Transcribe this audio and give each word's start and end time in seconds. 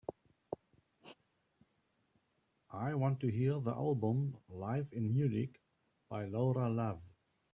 I 2.71 2.95
want 2.95 3.19
to 3.19 3.27
hear 3.29 3.59
the 3.59 3.69
album 3.69 4.35
Live 4.49 4.89
In 4.93 5.13
Munich 5.13 5.61
by 6.09 6.25
Laura 6.25 6.69
Love. 6.71 7.03